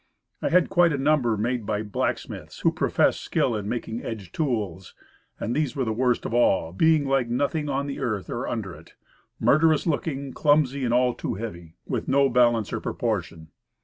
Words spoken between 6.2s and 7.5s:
of all, being like